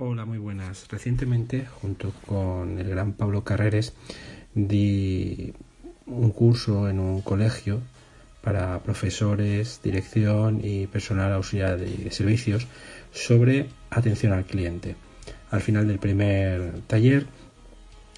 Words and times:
Hola, 0.00 0.24
muy 0.24 0.38
buenas. 0.38 0.86
Recientemente, 0.88 1.66
junto 1.66 2.12
con 2.24 2.78
el 2.78 2.88
gran 2.88 3.14
Pablo 3.14 3.42
Carreres, 3.42 3.94
di 4.54 5.52
un 6.06 6.30
curso 6.30 6.88
en 6.88 7.00
un 7.00 7.20
colegio 7.20 7.80
para 8.40 8.78
profesores, 8.84 9.80
dirección 9.82 10.60
y 10.62 10.86
personal 10.86 11.32
auxiliar 11.32 11.80
de 11.80 12.12
servicios 12.12 12.68
sobre 13.10 13.70
atención 13.90 14.32
al 14.32 14.44
cliente. 14.44 14.94
Al 15.50 15.62
final 15.62 15.88
del 15.88 15.98
primer 15.98 16.80
taller 16.86 17.26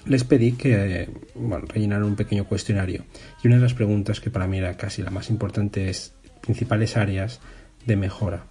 les 0.05 0.23
pedí 0.23 0.51
que 0.51 1.09
bueno, 1.33 1.65
rellenaran 1.67 2.03
un 2.03 2.15
pequeño 2.15 2.45
cuestionario 2.45 3.05
y 3.43 3.47
una 3.47 3.55
de 3.55 3.63
las 3.63 3.73
preguntas 3.73 4.21
que 4.21 4.29
para 4.29 4.45
mí 4.45 4.59
era 4.59 4.77
casi 4.77 5.01
la 5.01 5.09
más 5.09 5.31
importante 5.31 5.89
es 5.89 6.13
principales 6.41 6.95
áreas 6.95 7.39
de 7.87 7.95
mejora 7.95 8.45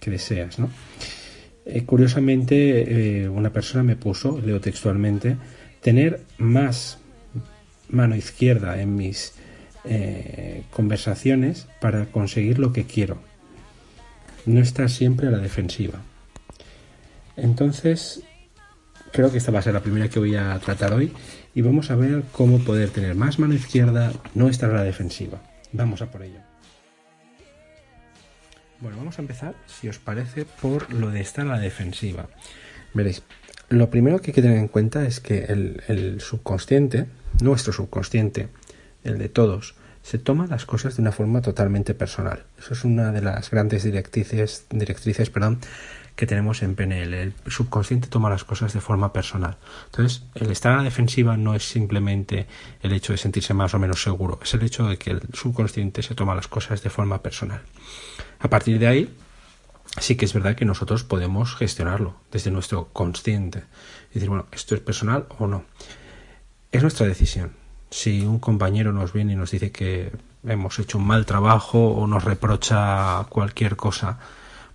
que 0.00 0.10
deseas, 0.10 0.58
¿no? 0.58 0.70
Eh, 1.66 1.84
curiosamente, 1.84 3.22
eh, 3.22 3.28
una 3.28 3.50
persona 3.50 3.82
me 3.82 3.96
puso, 3.96 4.40
leo 4.40 4.60
textualmente, 4.60 5.36
tener 5.80 6.20
más 6.38 6.98
mano 7.88 8.16
izquierda 8.16 8.80
en 8.80 8.96
mis 8.96 9.32
eh, 9.84 10.64
conversaciones 10.70 11.66
para 11.80 12.06
conseguir 12.06 12.58
lo 12.58 12.72
que 12.72 12.84
quiero. 12.84 13.18
No 14.46 14.60
estar 14.60 14.90
siempre 14.90 15.28
a 15.28 15.30
la 15.30 15.38
defensiva. 15.38 16.00
Entonces, 17.36 18.22
creo 19.12 19.30
que 19.30 19.38
esta 19.38 19.50
va 19.50 19.60
a 19.60 19.62
ser 19.62 19.74
la 19.74 19.82
primera 19.82 20.08
que 20.08 20.18
voy 20.18 20.36
a 20.36 20.58
tratar 20.58 20.92
hoy 20.92 21.12
y 21.54 21.62
vamos 21.62 21.90
a 21.90 21.96
ver 21.96 22.24
cómo 22.32 22.58
poder 22.58 22.90
tener 22.90 23.14
más 23.14 23.38
mano 23.38 23.54
izquierda, 23.54 24.12
no 24.34 24.48
estar 24.48 24.70
a 24.70 24.74
la 24.74 24.82
defensiva. 24.82 25.42
Vamos 25.72 26.02
a 26.02 26.10
por 26.10 26.22
ello. 26.22 26.40
Bueno, 28.84 28.98
vamos 28.98 29.18
a 29.18 29.22
empezar, 29.22 29.54
si 29.66 29.88
os 29.88 29.98
parece, 29.98 30.44
por 30.44 30.92
lo 30.92 31.10
de 31.10 31.22
estar 31.22 31.46
a 31.46 31.48
la 31.48 31.58
defensiva. 31.58 32.28
Veréis, 32.92 33.22
lo 33.70 33.88
primero 33.88 34.20
que 34.20 34.30
hay 34.30 34.34
que 34.34 34.42
tener 34.42 34.58
en 34.58 34.68
cuenta 34.68 35.06
es 35.06 35.20
que 35.20 35.44
el, 35.44 36.20
subconsciente, 36.20 37.06
nuestro 37.40 37.72
subconsciente, 37.72 38.48
el 39.02 39.16
de 39.16 39.30
todos, 39.30 39.74
se 40.04 40.18
toma 40.18 40.46
las 40.46 40.66
cosas 40.66 40.96
de 40.96 41.02
una 41.02 41.12
forma 41.12 41.40
totalmente 41.40 41.94
personal. 41.94 42.44
Eso 42.58 42.74
es 42.74 42.84
una 42.84 43.10
de 43.10 43.22
las 43.22 43.50
grandes 43.50 43.84
directrices, 43.84 44.66
directrices 44.68 45.30
perdón, 45.30 45.60
que 46.14 46.26
tenemos 46.26 46.62
en 46.62 46.74
PNL. 46.74 47.14
El 47.14 47.34
subconsciente 47.46 48.08
toma 48.08 48.28
las 48.28 48.44
cosas 48.44 48.74
de 48.74 48.82
forma 48.82 49.14
personal. 49.14 49.56
Entonces, 49.86 50.24
el 50.34 50.50
estar 50.50 50.74
a 50.74 50.76
la 50.76 50.82
defensiva 50.82 51.38
no 51.38 51.54
es 51.54 51.66
simplemente 51.66 52.46
el 52.82 52.92
hecho 52.92 53.14
de 53.14 53.16
sentirse 53.16 53.54
más 53.54 53.72
o 53.72 53.78
menos 53.78 54.02
seguro, 54.02 54.38
es 54.42 54.52
el 54.52 54.62
hecho 54.62 54.86
de 54.86 54.98
que 54.98 55.10
el 55.10 55.22
subconsciente 55.32 56.02
se 56.02 56.14
toma 56.14 56.34
las 56.34 56.48
cosas 56.48 56.82
de 56.82 56.90
forma 56.90 57.22
personal. 57.22 57.62
A 58.40 58.50
partir 58.50 58.78
de 58.78 58.86
ahí, 58.86 59.16
sí 59.98 60.16
que 60.16 60.26
es 60.26 60.34
verdad 60.34 60.54
que 60.54 60.66
nosotros 60.66 61.02
podemos 61.02 61.56
gestionarlo 61.56 62.14
desde 62.30 62.50
nuestro 62.50 62.90
consciente. 62.92 63.64
Y 64.10 64.14
decir, 64.14 64.28
bueno, 64.28 64.48
esto 64.52 64.74
es 64.74 64.82
personal 64.82 65.26
o 65.38 65.46
no. 65.46 65.64
Es 66.70 66.82
nuestra 66.82 67.06
decisión. 67.06 67.63
Si 67.94 68.26
un 68.26 68.40
compañero 68.40 68.92
nos 68.92 69.12
viene 69.12 69.34
y 69.34 69.36
nos 69.36 69.52
dice 69.52 69.70
que 69.70 70.10
hemos 70.42 70.80
hecho 70.80 70.98
un 70.98 71.06
mal 71.06 71.26
trabajo 71.26 71.92
o 71.92 72.08
nos 72.08 72.24
reprocha 72.24 73.24
cualquier 73.28 73.76
cosa, 73.76 74.18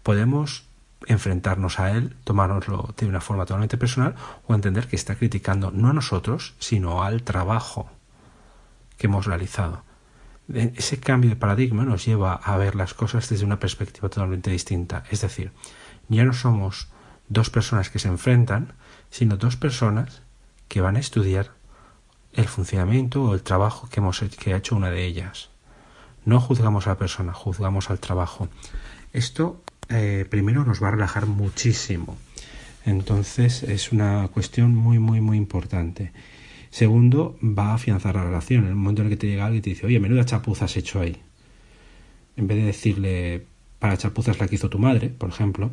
podemos 0.03 0.63
enfrentarnos 1.05 1.81
a 1.81 1.91
él, 1.91 2.15
tomárnoslo 2.23 2.93
de 2.95 3.07
una 3.07 3.19
forma 3.19 3.43
totalmente 3.43 3.77
personal 3.77 4.15
o 4.47 4.55
entender 4.55 4.87
que 4.87 4.95
está 4.95 5.15
criticando 5.15 5.69
no 5.69 5.89
a 5.89 5.93
nosotros, 5.93 6.55
sino 6.59 7.03
al 7.03 7.23
trabajo 7.23 7.89
que 8.97 9.07
hemos 9.07 9.25
realizado. 9.25 9.83
Ese 10.53 11.01
cambio 11.01 11.29
de 11.29 11.35
paradigma 11.35 11.83
nos 11.83 12.05
lleva 12.05 12.35
a 12.35 12.55
ver 12.55 12.75
las 12.75 12.93
cosas 12.93 13.27
desde 13.27 13.43
una 13.43 13.59
perspectiva 13.59 14.07
totalmente 14.07 14.49
distinta. 14.49 15.03
Es 15.11 15.19
decir, 15.19 15.51
ya 16.07 16.23
no 16.23 16.31
somos 16.31 16.87
dos 17.27 17.49
personas 17.49 17.89
que 17.89 17.99
se 17.99 18.07
enfrentan, 18.07 18.71
sino 19.09 19.35
dos 19.35 19.57
personas 19.57 20.21
que 20.69 20.79
van 20.79 20.95
a 20.95 20.99
estudiar 20.99 21.58
el 22.33 22.45
funcionamiento 22.45 23.23
o 23.23 23.33
el 23.33 23.41
trabajo 23.41 23.89
que, 23.89 23.99
hemos, 23.99 24.19
que 24.19 24.53
ha 24.53 24.57
hecho 24.57 24.75
una 24.75 24.89
de 24.89 25.05
ellas. 25.05 25.49
No 26.25 26.39
juzgamos 26.39 26.87
a 26.87 26.91
la 26.91 26.97
persona, 26.97 27.33
juzgamos 27.33 27.89
al 27.89 27.99
trabajo. 27.99 28.49
Esto 29.13 29.61
eh, 29.89 30.25
primero 30.29 30.63
nos 30.63 30.81
va 30.81 30.89
a 30.89 30.91
relajar 30.91 31.25
muchísimo. 31.25 32.17
Entonces 32.85 33.63
es 33.63 33.91
una 33.91 34.27
cuestión 34.29 34.75
muy, 34.75 34.99
muy, 34.99 35.21
muy 35.21 35.37
importante. 35.37 36.11
Segundo, 36.69 37.37
va 37.41 37.71
a 37.71 37.73
afianzar 37.75 38.15
la 38.15 38.23
relación. 38.23 38.63
En 38.63 38.69
el 38.69 38.75
momento 38.75 39.01
en 39.01 39.07
el 39.07 39.13
que 39.13 39.17
te 39.17 39.27
llega 39.27 39.45
alguien 39.45 39.59
y 39.59 39.61
te 39.63 39.69
dice, 39.71 39.85
oye, 39.85 39.99
menuda 39.99 40.25
chapuza 40.25 40.65
has 40.65 40.77
hecho 40.77 40.99
ahí. 40.99 41.17
En 42.37 42.47
vez 42.47 42.57
de 42.57 42.63
decirle, 42.65 43.45
para 43.79 43.97
chapuzas 43.97 44.39
la 44.39 44.47
que 44.47 44.55
hizo 44.55 44.69
tu 44.69 44.77
madre, 44.77 45.09
por 45.09 45.29
ejemplo, 45.29 45.71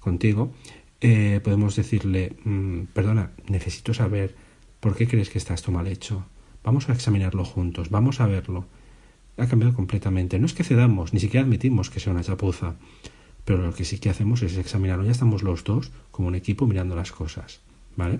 contigo, 0.00 0.52
eh, 1.00 1.40
podemos 1.44 1.76
decirle, 1.76 2.36
mm, 2.44 2.84
perdona, 2.92 3.32
necesito 3.48 3.92
saber 3.92 4.34
por 4.80 4.96
qué 4.96 5.06
crees 5.06 5.30
que 5.30 5.38
está 5.38 5.54
esto 5.54 5.72
mal 5.72 5.86
hecho. 5.86 6.26
Vamos 6.64 6.88
a 6.88 6.92
examinarlo 6.92 7.44
juntos, 7.44 7.90
vamos 7.90 8.20
a 8.20 8.26
verlo. 8.26 8.66
Ha 9.36 9.46
cambiado 9.46 9.74
completamente. 9.74 10.38
No 10.38 10.46
es 10.46 10.54
que 10.54 10.64
cedamos, 10.64 11.12
ni 11.12 11.20
siquiera 11.20 11.44
admitimos 11.44 11.90
que 11.90 12.00
sea 12.00 12.12
una 12.12 12.24
chapuza 12.24 12.76
pero 13.48 13.64
lo 13.64 13.72
que 13.72 13.86
sí 13.86 13.96
que 13.96 14.10
hacemos 14.10 14.42
es 14.42 14.58
examinarlo. 14.58 15.06
Ya 15.06 15.12
estamos 15.12 15.42
los 15.42 15.64
dos 15.64 15.90
como 16.10 16.28
un 16.28 16.34
equipo 16.34 16.66
mirando 16.66 16.94
las 16.94 17.12
cosas, 17.12 17.60
¿vale? 17.96 18.18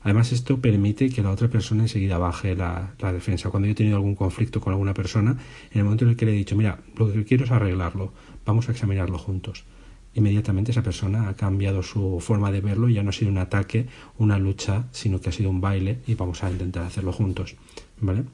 Además, 0.00 0.32
esto 0.32 0.58
permite 0.58 1.10
que 1.10 1.22
la 1.22 1.32
otra 1.32 1.48
persona 1.48 1.82
enseguida 1.82 2.16
baje 2.16 2.56
la, 2.56 2.94
defensa. 3.12 3.50
Cuando 3.50 3.66
yo 3.66 3.72
he 3.72 3.74
tenido 3.74 3.96
algún 3.96 4.14
conflicto 4.14 4.58
con 4.58 4.72
alguna 4.72 4.94
persona, 4.94 5.32
en 5.70 5.78
el 5.78 5.84
momento 5.84 6.06
en 6.06 6.12
el 6.12 6.16
que 6.16 6.24
le 6.24 6.32
he 6.32 6.34
dicho, 6.34 6.56
mira, 6.56 6.80
lo 6.96 7.12
que 7.12 7.26
quiero 7.26 7.44
es 7.44 7.50
arreglarlo, 7.50 8.14
vamos 8.46 8.70
a 8.70 8.72
examinarlo 8.72 9.18
juntos. 9.18 9.64
Inmediatamente 10.14 10.72
esa 10.72 10.82
persona 10.82 11.28
ha 11.28 11.36
cambiado 11.36 11.82
su 11.82 12.18
forma 12.20 12.50
de 12.50 12.60
verlo 12.60 12.88
y 12.88 12.94
ya 12.94 13.02
no 13.02 13.10
ha 13.10 13.12
sido 13.12 13.30
un 13.30 13.38
ataque, 13.38 13.86
una 14.16 14.38
lucha, 14.38 14.88
sino 14.90 15.20
que 15.20 15.28
ha 15.28 15.32
sido 15.32 15.50
un 15.50 15.60
baile 15.60 16.00
y 16.06 16.14
vamos 16.14 16.42
a 16.42 16.50
intentar 16.50 16.84
hacerlo 16.84 17.12
juntos, 17.12 17.56
¿vale? 18.00 18.24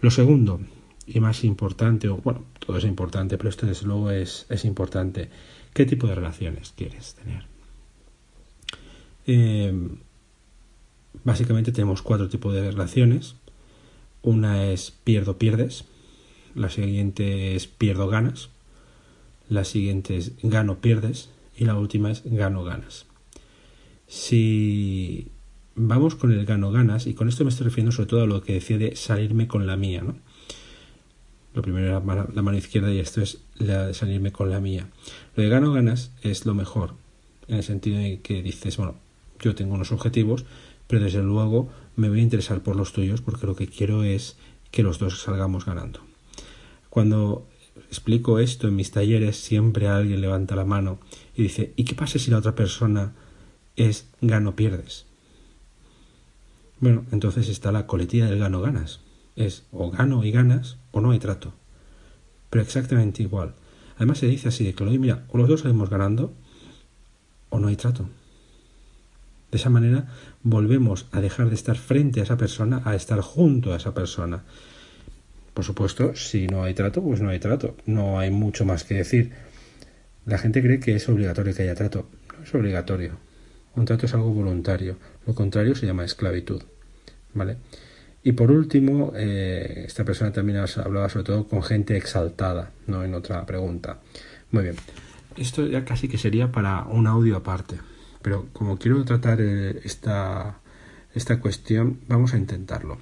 Lo 0.00 0.10
segundo, 0.10 0.60
y 1.06 1.20
más 1.20 1.44
importante, 1.44 2.08
o 2.08 2.16
bueno, 2.16 2.44
todo 2.58 2.78
es 2.78 2.84
importante, 2.84 3.36
pero 3.36 3.50
esto 3.50 3.66
desde 3.66 3.86
luego 3.86 4.10
es, 4.10 4.46
es 4.48 4.64
importante, 4.64 5.28
¿qué 5.72 5.86
tipo 5.86 6.06
de 6.06 6.14
relaciones 6.14 6.72
quieres 6.76 7.14
tener? 7.14 7.44
Em, 9.26 9.98
básicamente 11.22 11.72
tenemos 11.72 12.02
cuatro 12.02 12.28
tipos 12.28 12.54
de 12.54 12.70
relaciones. 12.70 13.36
Una 14.22 14.66
es 14.66 14.90
pierdo-pierdes, 14.90 15.84
la 16.54 16.70
siguiente 16.70 17.54
es 17.54 17.66
pierdo-ganas, 17.66 18.50
la 19.54 19.64
siguiente 19.64 20.16
es 20.16 20.32
gano-pierdes 20.42 21.30
y 21.56 21.64
la 21.64 21.76
última 21.76 22.10
es 22.10 22.22
gano-ganas. 22.24 23.06
Si 24.06 25.28
vamos 25.74 26.14
con 26.14 26.32
el 26.32 26.44
gano-ganas, 26.44 27.06
y 27.06 27.14
con 27.14 27.28
esto 27.28 27.44
me 27.44 27.50
estoy 27.50 27.64
refiriendo 27.64 27.92
sobre 27.92 28.08
todo 28.08 28.22
a 28.22 28.26
lo 28.26 28.42
que 28.42 28.54
decía 28.54 28.78
de 28.78 28.96
salirme 28.96 29.48
con 29.48 29.66
la 29.66 29.76
mía, 29.76 30.02
¿no? 30.02 30.16
Lo 31.54 31.62
primero 31.62 31.86
era 31.86 32.00
la 32.00 32.42
mano 32.42 32.58
izquierda 32.58 32.92
y 32.92 32.98
esto 32.98 33.22
es 33.22 33.38
la 33.56 33.86
de 33.86 33.94
salirme 33.94 34.32
con 34.32 34.50
la 34.50 34.60
mía. 34.60 34.88
Lo 35.36 35.44
de 35.44 35.48
gano 35.48 35.72
ganas 35.72 36.10
es 36.22 36.46
lo 36.46 36.54
mejor, 36.54 36.94
en 37.46 37.56
el 37.56 37.62
sentido 37.62 37.98
de 37.98 38.20
que 38.20 38.42
dices, 38.42 38.76
bueno, 38.76 38.96
yo 39.38 39.54
tengo 39.54 39.74
unos 39.74 39.92
objetivos, 39.92 40.44
pero 40.88 41.04
desde 41.04 41.22
luego 41.22 41.70
me 41.96 42.08
voy 42.08 42.20
a 42.20 42.22
interesar 42.22 42.62
por 42.62 42.74
los 42.74 42.92
tuyos 42.92 43.20
porque 43.20 43.46
lo 43.46 43.54
que 43.54 43.68
quiero 43.68 44.02
es 44.02 44.36
que 44.72 44.82
los 44.82 44.98
dos 44.98 45.22
salgamos 45.22 45.64
ganando. 45.64 46.00
Cuando 46.90 47.46
explico 47.88 48.38
esto 48.38 48.68
en 48.68 48.76
mis 48.76 48.90
talleres, 48.90 49.36
siempre 49.36 49.88
alguien 49.88 50.20
levanta 50.20 50.56
la 50.56 50.64
mano 50.64 50.98
y 51.34 51.42
dice, 51.42 51.72
¿y 51.76 51.84
qué 51.84 51.94
pasa 51.94 52.18
si 52.18 52.30
la 52.30 52.38
otra 52.38 52.54
persona 52.54 53.12
es 53.76 54.08
gano-pierdes? 54.20 55.06
Bueno, 56.80 57.04
entonces 57.12 57.48
está 57.48 57.72
la 57.72 57.86
coletilla 57.86 58.26
del 58.26 58.38
gano-ganas 58.38 59.00
es 59.36 59.64
o 59.72 59.90
gano 59.90 60.24
y 60.24 60.30
ganas 60.30 60.76
o 60.92 61.00
no 61.00 61.10
hay 61.10 61.18
trato. 61.18 61.52
Pero 62.50 62.62
exactamente 62.62 63.22
igual. 63.22 63.54
Además 63.96 64.18
se 64.18 64.26
dice 64.26 64.48
así 64.48 64.64
de 64.64 64.74
claro, 64.74 64.92
mira, 64.92 65.24
o 65.28 65.38
los 65.38 65.48
dos 65.48 65.60
salimos 65.60 65.90
ganando 65.90 66.32
o 67.50 67.58
no 67.58 67.68
hay 67.68 67.76
trato. 67.76 68.08
De 69.50 69.58
esa 69.58 69.70
manera 69.70 70.08
volvemos 70.42 71.06
a 71.12 71.20
dejar 71.20 71.48
de 71.48 71.54
estar 71.54 71.76
frente 71.76 72.20
a 72.20 72.24
esa 72.24 72.36
persona 72.36 72.82
a 72.84 72.94
estar 72.94 73.20
junto 73.20 73.72
a 73.72 73.76
esa 73.76 73.94
persona. 73.94 74.42
Por 75.54 75.64
supuesto, 75.64 76.14
si 76.16 76.46
no 76.48 76.64
hay 76.64 76.74
trato, 76.74 77.02
pues 77.02 77.20
no 77.20 77.30
hay 77.30 77.38
trato. 77.38 77.76
No 77.86 78.18
hay 78.18 78.30
mucho 78.30 78.64
más 78.64 78.84
que 78.84 78.94
decir. 78.94 79.32
La 80.26 80.38
gente 80.38 80.60
cree 80.62 80.80
que 80.80 80.96
es 80.96 81.08
obligatorio 81.08 81.54
que 81.54 81.62
haya 81.62 81.74
trato. 81.74 82.10
No 82.36 82.44
es 82.44 82.54
obligatorio. 82.54 83.16
Un 83.76 83.84
trato 83.84 84.06
es 84.06 84.14
algo 84.14 84.30
voluntario. 84.30 84.96
Lo 85.26 85.34
contrario 85.34 85.74
se 85.74 85.86
llama 85.86 86.04
esclavitud. 86.04 86.62
¿Vale? 87.34 87.56
Y 88.26 88.32
por 88.32 88.50
último, 88.50 89.12
eh, 89.14 89.84
esta 89.86 90.02
persona 90.02 90.32
también 90.32 90.58
hablaba 90.58 91.10
sobre 91.10 91.24
todo 91.24 91.46
con 91.46 91.62
gente 91.62 91.94
exaltada, 91.96 92.70
no 92.86 93.04
en 93.04 93.12
otra 93.12 93.44
pregunta. 93.44 94.00
Muy 94.50 94.62
bien, 94.62 94.76
esto 95.36 95.66
ya 95.66 95.84
casi 95.84 96.08
que 96.08 96.16
sería 96.16 96.50
para 96.50 96.84
un 96.84 97.06
audio 97.06 97.36
aparte, 97.36 97.76
pero 98.22 98.48
como 98.54 98.78
quiero 98.78 99.04
tratar 99.04 99.42
eh, 99.42 99.78
esta, 99.84 100.60
esta 101.14 101.38
cuestión, 101.38 102.00
vamos 102.08 102.32
a 102.32 102.38
intentarlo. 102.38 102.96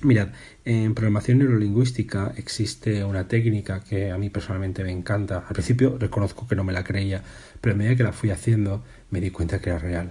Mirad, 0.00 0.28
en 0.64 0.94
programación 0.94 1.38
neurolingüística 1.38 2.32
existe 2.36 3.02
una 3.04 3.26
técnica 3.26 3.80
que 3.80 4.12
a 4.12 4.18
mí 4.18 4.30
personalmente 4.30 4.84
me 4.84 4.92
encanta. 4.92 5.38
Al 5.38 5.54
principio 5.54 5.98
reconozco 5.98 6.46
que 6.46 6.54
no 6.54 6.62
me 6.62 6.72
la 6.72 6.84
creía, 6.84 7.24
pero 7.60 7.74
a 7.74 7.78
medida 7.78 7.96
que 7.96 8.04
la 8.04 8.12
fui 8.12 8.30
haciendo 8.30 8.84
me 9.10 9.20
di 9.20 9.30
cuenta 9.30 9.60
que 9.60 9.70
era 9.70 9.78
real. 9.80 10.10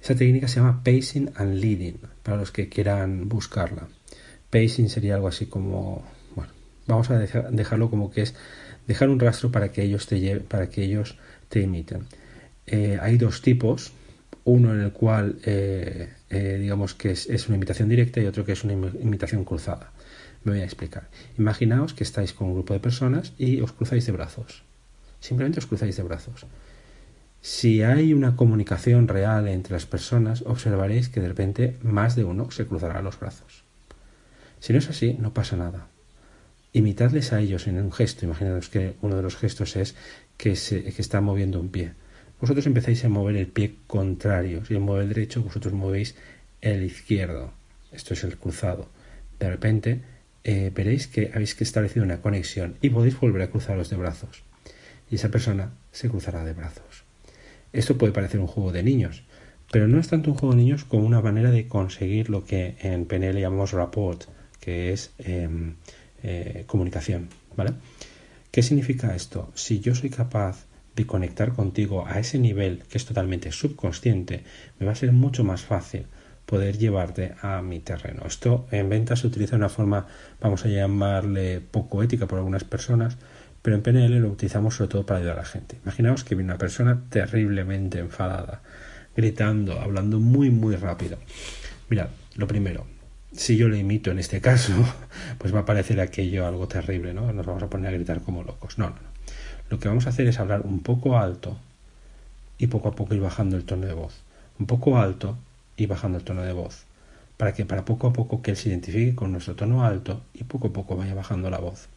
Esa 0.00 0.14
técnica 0.14 0.46
se 0.46 0.60
llama 0.60 0.84
pacing 0.84 1.32
and 1.34 1.56
leading, 1.56 1.98
para 2.22 2.36
los 2.36 2.52
que 2.52 2.68
quieran 2.68 3.28
buscarla. 3.28 3.88
Pacing 4.50 4.88
sería 4.88 5.16
algo 5.16 5.26
así 5.26 5.46
como, 5.46 6.06
bueno, 6.36 6.52
vamos 6.86 7.10
a 7.10 7.18
dejarlo 7.18 7.90
como 7.90 8.12
que 8.12 8.22
es 8.22 8.34
dejar 8.86 9.08
un 9.08 9.18
rastro 9.18 9.50
para 9.50 9.72
que 9.72 9.82
ellos 9.82 10.06
te, 10.06 10.38
para 10.40 10.70
que 10.70 10.84
ellos 10.84 11.18
te 11.48 11.62
imiten. 11.62 12.06
Eh, 12.66 12.98
hay 13.02 13.16
dos 13.18 13.42
tipos, 13.42 13.92
uno 14.44 14.72
en 14.72 14.82
el 14.82 14.92
cual 14.92 15.40
eh, 15.44 16.10
eh, 16.28 16.58
digamos 16.60 16.94
que 16.94 17.10
es, 17.10 17.48
una 17.48 17.56
imitación 17.56 17.88
directa 17.88 18.20
y 18.20 18.26
otro 18.26 18.44
que 18.44 18.52
es 18.52 18.64
una 18.64 18.72
imitación 18.72 19.44
cruzada. 19.44 19.92
Me 20.44 20.52
voy 20.52 20.60
a 20.60 20.64
explicar. 20.64 21.08
Imaginaos 21.38 21.94
que 21.94 22.04
estáis 22.04 22.32
con 22.32 22.48
un 22.48 22.54
grupo 22.54 22.74
de 22.74 22.80
personas 22.80 23.32
y 23.38 23.60
os 23.60 23.72
cruzáis 23.72 24.06
de 24.06 24.12
brazos. 24.12 24.62
Simplemente 25.20 25.58
os 25.58 25.66
cruzáis 25.66 25.96
de 25.96 26.02
brazos. 26.02 26.46
Si 27.40 27.82
hay 27.82 28.12
una 28.12 28.34
comunicación 28.34 29.08
real 29.08 29.46
entre 29.48 29.74
las 29.74 29.86
personas, 29.86 30.42
observaréis 30.42 31.08
que 31.08 31.20
de 31.20 31.28
repente 31.28 31.76
más 31.82 32.16
de 32.16 32.24
uno 32.24 32.50
se 32.50 32.66
cruzará 32.66 33.02
los 33.02 33.18
brazos. 33.18 33.62
Si 34.58 34.72
no 34.72 34.80
es 34.80 34.88
así, 34.88 35.16
no 35.20 35.32
pasa 35.32 35.56
nada. 35.56 35.88
Imitadles 36.72 37.32
a 37.32 37.40
ellos 37.40 37.66
en 37.68 37.78
un 37.78 37.92
gesto. 37.92 38.24
Imaginaos 38.24 38.68
que 38.68 38.96
uno 39.00 39.16
de 39.16 39.22
los 39.22 39.36
gestos 39.36 39.76
es 39.76 39.94
que, 40.36 40.56
se, 40.56 40.82
que 40.82 41.02
está 41.02 41.20
moviendo 41.20 41.60
un 41.60 41.68
pie 41.68 41.92
vosotros 42.40 42.66
empezáis 42.66 43.04
a 43.04 43.08
mover 43.08 43.36
el 43.36 43.46
pie 43.46 43.76
contrario. 43.86 44.64
Si 44.64 44.74
él 44.74 44.80
mueve 44.80 45.04
el 45.04 45.08
derecho, 45.08 45.42
vosotros 45.42 45.72
movéis 45.72 46.16
el 46.60 46.82
izquierdo. 46.84 47.52
Esto 47.92 48.14
es 48.14 48.24
el 48.24 48.36
cruzado. 48.36 48.88
De 49.38 49.48
repente 49.48 50.00
eh, 50.44 50.70
veréis 50.74 51.06
que 51.06 51.30
habéis 51.32 51.60
establecido 51.60 52.04
una 52.04 52.20
conexión 52.20 52.76
y 52.80 52.90
podéis 52.90 53.18
volver 53.18 53.42
a 53.42 53.50
cruzaros 53.50 53.90
de 53.90 53.96
brazos. 53.96 54.42
Y 55.10 55.16
esa 55.16 55.30
persona 55.30 55.72
se 55.92 56.08
cruzará 56.08 56.44
de 56.44 56.52
brazos. 56.52 57.04
Esto 57.72 57.96
puede 57.98 58.12
parecer 58.12 58.40
un 58.40 58.46
juego 58.46 58.72
de 58.72 58.82
niños, 58.82 59.22
pero 59.70 59.88
no 59.88 59.98
es 59.98 60.08
tanto 60.08 60.30
un 60.30 60.36
juego 60.36 60.54
de 60.54 60.62
niños 60.62 60.84
como 60.84 61.06
una 61.06 61.20
manera 61.20 61.50
de 61.50 61.68
conseguir 61.68 62.30
lo 62.30 62.44
que 62.44 62.76
en 62.80 63.06
PNL 63.06 63.40
llamamos 63.40 63.72
rapport, 63.72 64.24
que 64.60 64.92
es 64.92 65.12
em, 65.18 65.74
eh, 66.22 66.64
comunicación. 66.66 67.28
¿vale? 67.56 67.72
¿Qué 68.50 68.62
significa 68.62 69.14
esto? 69.14 69.50
Si 69.54 69.80
yo 69.80 69.94
soy 69.94 70.10
capaz 70.10 70.65
de 70.96 71.06
conectar 71.06 71.52
contigo 71.52 72.06
a 72.06 72.18
ese 72.18 72.38
nivel 72.38 72.82
que 72.88 72.98
es 72.98 73.04
totalmente 73.04 73.52
subconsciente, 73.52 74.42
me 74.78 74.86
va 74.86 74.92
a 74.92 74.96
ser 74.96 75.12
mucho 75.12 75.44
más 75.44 75.60
fácil 75.60 76.06
poder 76.46 76.78
llevarte 76.78 77.34
a 77.42 77.60
mi 77.60 77.80
terreno. 77.80 78.22
Esto 78.26 78.66
en 78.70 78.88
ventas 78.88 79.20
se 79.20 79.26
utiliza 79.26 79.52
de 79.52 79.56
una 79.58 79.68
forma, 79.68 80.06
vamos 80.40 80.64
a 80.64 80.68
llamarle 80.68 81.60
poco 81.60 82.02
ética 82.02 82.26
por 82.26 82.38
algunas 82.38 82.64
personas, 82.64 83.18
pero 83.60 83.76
en 83.76 83.82
PNL 83.82 84.20
lo 84.20 84.30
utilizamos 84.30 84.76
sobre 84.76 84.88
todo 84.88 85.04
para 85.04 85.18
ayudar 85.18 85.38
a 85.38 85.42
la 85.42 85.46
gente. 85.46 85.76
Imaginaos 85.82 86.24
que 86.24 86.34
viene 86.34 86.52
una 86.52 86.58
persona 86.58 87.02
terriblemente 87.10 87.98
enfadada, 87.98 88.62
gritando, 89.14 89.80
hablando 89.80 90.18
muy 90.18 90.50
muy 90.50 90.76
rápido. 90.76 91.18
Mirad, 91.90 92.08
lo 92.36 92.46
primero, 92.46 92.86
si 93.32 93.56
yo 93.56 93.68
le 93.68 93.78
imito 93.78 94.10
en 94.12 94.18
este 94.18 94.40
caso, 94.50 94.72
pues 95.36 95.54
va 95.54 95.60
a 95.60 95.64
parecer 95.66 96.00
aquello 96.00 96.46
algo 96.46 96.68
terrible, 96.68 97.12
¿no? 97.12 97.32
Nos 97.32 97.44
vamos 97.44 97.62
a 97.64 97.68
poner 97.68 97.88
a 97.88 97.96
gritar 97.96 98.22
como 98.22 98.44
locos. 98.44 98.78
No, 98.78 98.90
no, 98.90 98.96
no 98.96 99.15
lo 99.70 99.78
que 99.78 99.88
vamos 99.88 100.06
a 100.06 100.10
hacer 100.10 100.26
es 100.26 100.38
hablar 100.38 100.62
un 100.62 100.80
poco 100.80 101.18
alto 101.18 101.56
y 102.58 102.68
poco 102.68 102.88
a 102.88 102.94
poco 102.94 103.14
ir 103.14 103.20
bajando 103.20 103.56
el 103.56 103.64
tono 103.64 103.86
de 103.86 103.94
voz. 103.94 104.14
Un 104.58 104.66
poco 104.66 104.98
alto 104.98 105.36
y 105.76 105.86
bajando 105.86 106.18
el 106.18 106.24
tono 106.24 106.42
de 106.42 106.52
voz. 106.52 106.84
Para 107.36 107.52
que 107.52 107.66
para 107.66 107.84
poco 107.84 108.06
a 108.06 108.12
poco 108.12 108.42
que 108.42 108.52
él 108.52 108.56
se 108.56 108.70
identifique 108.70 109.14
con 109.14 109.32
nuestro 109.32 109.56
tono 109.56 109.84
alto 109.84 110.22
y 110.32 110.44
poco 110.44 110.68
a 110.68 110.72
poco 110.72 110.96
vaya 110.96 111.14
bajando 111.14 111.50
la 111.50 111.58
voz. 111.58 111.88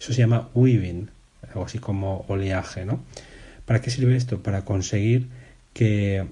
Eso 0.00 0.12
se 0.12 0.20
llama 0.20 0.48
weaving, 0.54 1.10
algo 1.48 1.64
así 1.64 1.78
como 1.78 2.24
oleaje, 2.28 2.84
¿no? 2.84 3.00
¿Para 3.64 3.80
qué 3.80 3.90
sirve 3.90 4.16
esto? 4.16 4.42
Para 4.42 4.64
conseguir 4.64 5.28
que, 5.74 6.26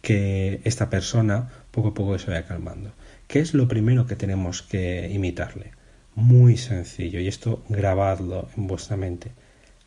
que 0.00 0.60
esta 0.64 0.88
persona 0.88 1.50
poco 1.70 1.88
a 1.88 1.94
poco 1.94 2.18
se 2.18 2.30
vaya 2.30 2.46
calmando. 2.46 2.92
¿Qué 3.28 3.40
es 3.40 3.52
lo 3.52 3.68
primero 3.68 4.06
que 4.06 4.16
tenemos 4.16 4.62
que 4.62 5.10
imitarle? 5.12 5.72
Muy 6.16 6.56
sencillo 6.56 7.20
y 7.20 7.28
esto 7.28 7.62
grabadlo 7.68 8.48
en 8.56 8.66
vuestra 8.66 8.96
mente. 8.96 9.30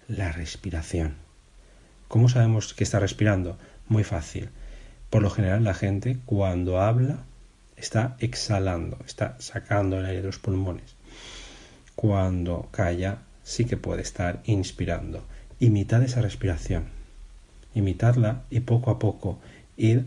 La 0.07 0.31
respiración. 0.31 1.15
¿Cómo 2.07 2.29
sabemos 2.29 2.73
que 2.73 2.83
está 2.83 2.99
respirando? 2.99 3.57
Muy 3.87 4.03
fácil. 4.03 4.49
Por 5.09 5.23
lo 5.23 5.31
general 5.31 5.63
la 5.63 5.73
gente 5.73 6.17
cuando 6.25 6.79
habla 6.79 7.23
está 7.77 8.15
exhalando, 8.19 8.97
está 9.05 9.35
sacando 9.39 9.99
el 9.99 10.05
aire 10.05 10.21
de 10.21 10.27
los 10.27 10.39
pulmones. 10.39 10.95
Cuando 11.95 12.69
calla 12.71 13.19
sí 13.43 13.65
que 13.65 13.77
puede 13.77 14.03
estar 14.03 14.41
inspirando. 14.45 15.25
Imitad 15.59 16.03
esa 16.03 16.21
respiración. 16.21 16.85
Imitadla 17.73 18.43
y 18.51 18.61
poco 18.61 18.91
a 18.91 18.99
poco 18.99 19.39
ir 19.77 20.05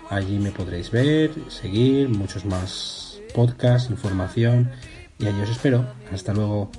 Allí 0.09 0.39
me 0.39 0.51
podréis 0.51 0.91
ver, 0.91 1.31
seguir, 1.49 2.09
muchos 2.09 2.45
más 2.45 3.19
podcasts, 3.33 3.89
información 3.89 4.71
y 5.19 5.25
allí 5.25 5.41
os 5.41 5.49
espero. 5.49 5.85
Hasta 6.11 6.33
luego. 6.33 6.71